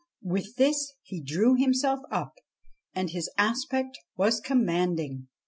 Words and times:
With 0.23 0.55
this 0.55 0.93
he 1.03 1.21
drew 1.21 1.55
himself 1.55 1.99
up, 2.09 2.33
and 2.95 3.11
his 3.11 3.29
aspect 3.37 3.99
was 4.17 4.39
commanding. 4.39 5.27